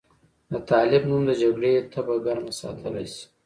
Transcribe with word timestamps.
د 0.51 0.53
طالب 0.69 1.01
نوم 1.09 1.23
د 1.27 1.31
جګړې 1.41 1.73
تبه 1.91 2.15
ګرمه 2.25 2.53
ساتلی 2.59 3.05
شي. 3.13 3.25